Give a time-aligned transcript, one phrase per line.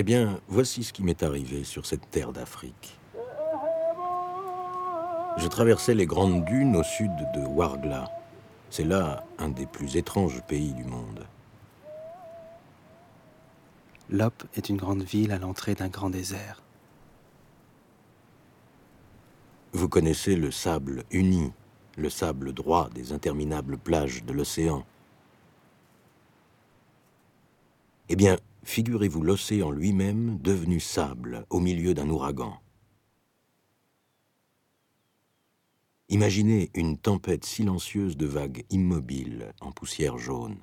[0.00, 2.98] Eh bien, voici ce qui m'est arrivé sur cette terre d'Afrique.
[5.36, 8.10] Je traversais les grandes dunes au sud de Wargla.
[8.70, 11.26] C'est là un des plus étranges pays du monde.
[14.08, 16.62] Lop est une grande ville à l'entrée d'un grand désert.
[19.74, 21.52] Vous connaissez le sable uni,
[21.98, 24.82] le sable droit des interminables plages de l'océan.
[28.08, 32.60] Eh bien, figurez-vous l'océan lui-même devenu sable au milieu d'un ouragan.
[36.08, 40.58] Imaginez une tempête silencieuse de vagues immobiles en poussière jaune.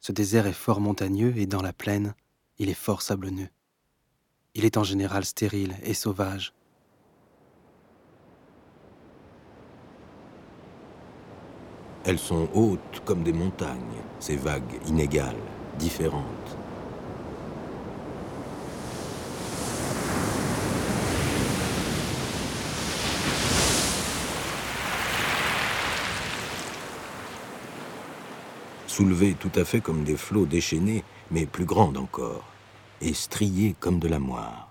[0.00, 2.14] Ce désert est fort montagneux et dans la plaine,
[2.58, 3.48] il est fort sablonneux.
[4.52, 6.52] Il est en général stérile et sauvage.
[12.04, 15.36] Elles sont hautes comme des montagnes, ces vagues inégales,
[15.78, 16.24] différentes.
[28.94, 32.44] soulevées tout à fait comme des flots déchaînés, mais plus grandes encore,
[33.00, 34.68] et striées comme de la moire.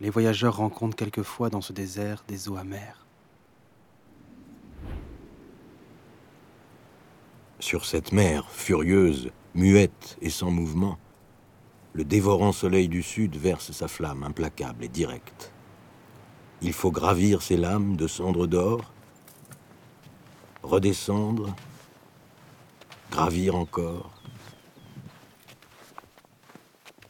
[0.00, 3.06] Les voyageurs rencontrent quelquefois dans ce désert des eaux amères.
[7.60, 10.98] Sur cette mer furieuse, muette et sans mouvement,
[11.92, 15.52] le dévorant soleil du sud verse sa flamme implacable et directe.
[16.62, 18.92] Il faut gravir ces lames de cendres d'or,
[20.62, 21.54] redescendre
[23.10, 24.10] gravir encore,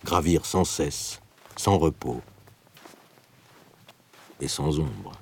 [0.04, 1.20] gravir sans cesse,
[1.56, 2.22] sans repos
[4.40, 5.12] et sans ombre.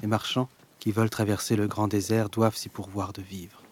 [0.00, 0.48] Les marchands
[0.78, 3.62] qui veulent traverser le grand désert doivent s'y pourvoir de vivre.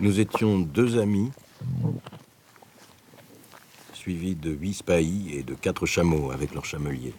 [0.00, 1.30] Nous étions deux amis,
[3.92, 7.14] suivis de huit spahis et de quatre chameaux avec leurs chameliers.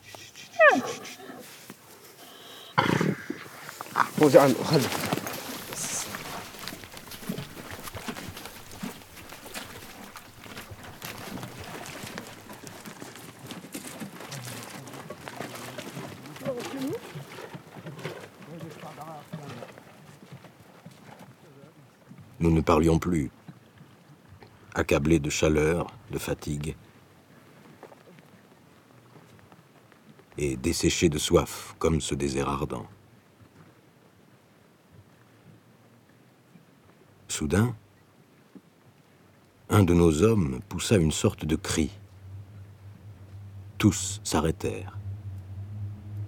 [22.41, 23.29] Nous ne parlions plus,
[24.73, 26.75] accablés de chaleur, de fatigue,
[30.39, 32.87] et desséchés de soif, comme ce désert ardent.
[37.27, 37.75] Soudain,
[39.69, 41.91] un de nos hommes poussa une sorte de cri.
[43.77, 44.97] Tous s'arrêtèrent,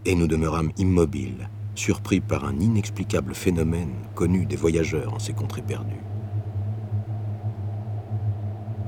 [0.06, 5.62] et nous demeurâmes immobiles, surpris par un inexplicable phénomène connu des voyageurs en ces contrées
[5.62, 6.04] perdues.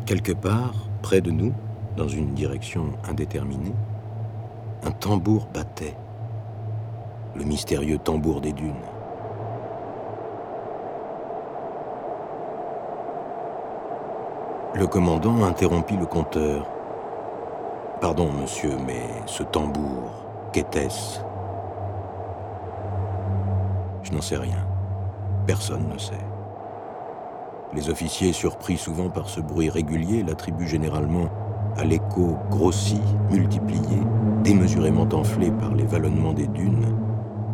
[0.05, 1.53] Quelque part, près de nous,
[1.97, 3.73] dans une direction indéterminée,
[4.83, 5.95] un tambour battait,
[7.35, 8.73] le mystérieux tambour des dunes.
[14.75, 16.67] Le commandant interrompit le compteur.
[18.01, 21.21] Pardon, monsieur, mais ce tambour, qu'était-ce?
[24.05, 24.65] Je n'en sais rien.
[25.47, 26.13] Personne ne sait.
[27.73, 31.29] Les officiers, surpris souvent par ce bruit régulier, l'attribuent généralement
[31.75, 33.99] à l'écho grossi, multiplié,
[34.43, 36.95] démesurément enflé par les vallonnements des dunes,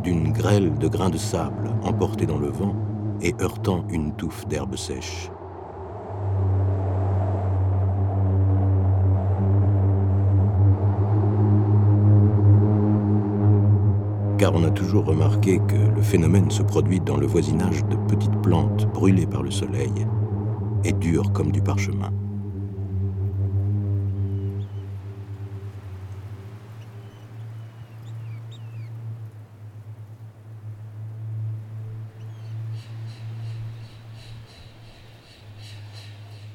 [0.03, 2.75] d'une grêle de grains de sable emportés dans le vent
[3.21, 5.31] et heurtant une touffe d'herbe sèche.
[14.41, 18.41] Car on a toujours remarqué que le phénomène se produit dans le voisinage de petites
[18.41, 19.93] plantes brûlées par le soleil
[20.83, 22.11] et dures comme du parchemin.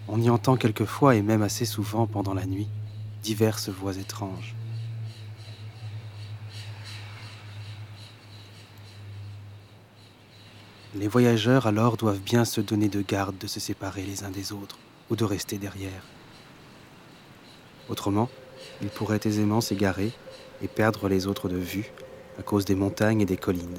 [0.08, 2.68] On y entend quelquefois, et même assez souvent pendant la nuit,
[3.22, 4.56] diverses voix étranges.
[10.98, 14.52] Les voyageurs alors doivent bien se donner de garde de se séparer les uns des
[14.52, 14.78] autres
[15.10, 16.02] ou de rester derrière.
[17.90, 18.30] Autrement,
[18.80, 20.10] ils pourraient aisément s'égarer
[20.62, 21.92] et perdre les autres de vue
[22.38, 23.78] à cause des montagnes et des collines,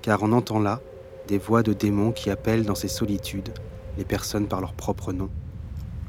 [0.00, 0.80] car on entend là
[1.28, 3.52] des voix de démons qui appellent dans ces solitudes
[3.98, 5.28] les personnes par leur propre nom,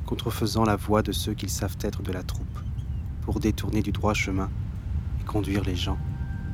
[0.06, 2.60] contrefaisant la voix de ceux qu'ils savent être de la troupe,
[3.24, 4.50] pour détourner du droit chemin
[5.20, 5.98] et conduire les gens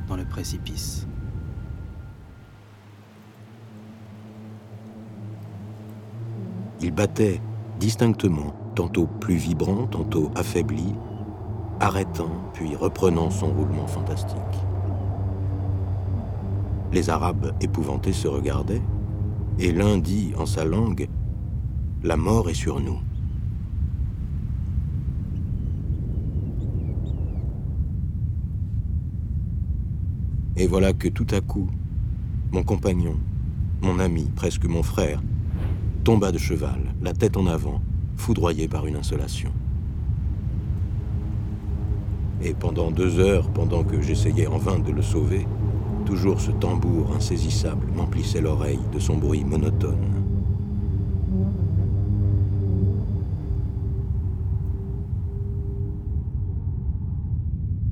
[0.08, 1.06] dans le précipice.
[6.80, 7.40] Il battait
[7.80, 10.94] distinctement, tantôt plus vibrant, tantôt affaibli,
[11.80, 14.38] arrêtant puis reprenant son roulement fantastique.
[16.92, 18.82] Les Arabes épouvantés se regardaient,
[19.58, 21.08] et l'un dit en sa langue
[22.04, 22.98] La mort est sur nous.
[30.56, 31.68] Et voilà que tout à coup,
[32.52, 33.16] mon compagnon,
[33.80, 35.20] mon ami, presque mon frère,
[36.08, 37.82] tomba de cheval, la tête en avant,
[38.16, 39.52] foudroyé par une insolation.
[42.42, 45.46] Et pendant deux heures, pendant que j'essayais en vain de le sauver,
[46.06, 50.14] toujours ce tambour insaisissable m'emplissait l'oreille de son bruit monotone.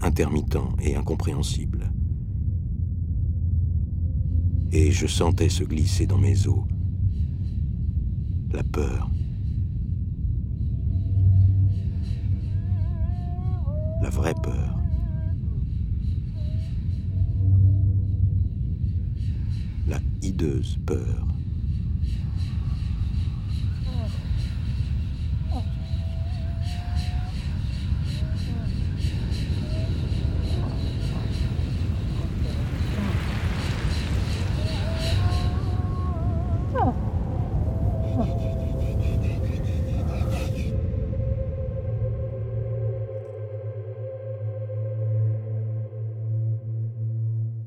[0.00, 1.92] intermittent et incompréhensible.
[4.72, 6.64] Et je sentais se glisser dans mes os
[8.52, 9.10] la peur,
[14.02, 14.76] la vraie peur.
[19.88, 21.35] La hideuse peur.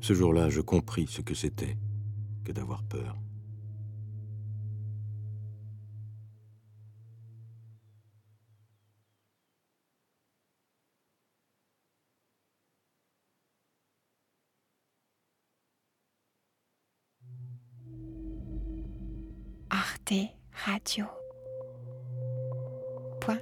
[0.00, 1.76] Ce jour-là, je compris ce que c'était
[2.44, 3.16] que d'avoir peur.
[19.70, 20.14] Arte
[20.66, 21.06] Radio.
[23.20, 23.38] Point.